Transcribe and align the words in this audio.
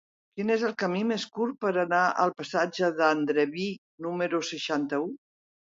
Quin 0.37 0.51
és 0.53 0.61
el 0.67 0.71
camí 0.83 1.01
més 1.09 1.25
curt 1.35 1.59
per 1.67 1.73
anar 1.83 2.01
al 2.25 2.33
passatge 2.39 2.91
d'Andreví 3.03 3.69
número 4.07 4.45
seixanta-u? 4.53 5.09